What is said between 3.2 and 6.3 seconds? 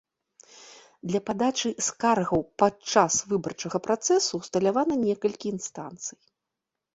выбарчага працэсу ўсталявана некалькі інстанцый.